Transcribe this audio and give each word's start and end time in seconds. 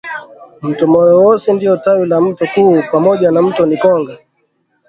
Mto 0.61 0.87
Moyowosi 0.87 1.53
ndio 1.53 1.77
tawi 1.83 2.05
la 2.07 2.21
mto 2.21 2.47
kuu 2.53 2.83
pamoja 2.91 3.31
na 3.31 3.41
mto 3.41 3.65
Nikonga 3.65 4.17